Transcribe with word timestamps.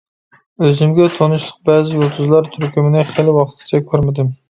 ئۆزۈمگە 0.63 1.05
تونۇشلۇق 1.17 1.61
بەزى 1.71 1.95
يۇلتۇزلار 2.01 2.53
تۈركۈمىنى 2.57 3.07
خېلى 3.15 3.41
ۋاقىتقىچە 3.41 3.87
كۆرمىدىم. 3.93 4.39